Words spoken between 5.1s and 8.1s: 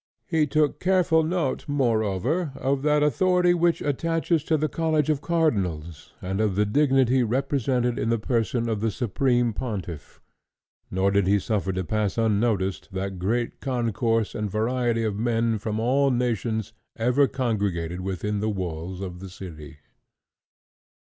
of Cardinals, and of the dignity represented in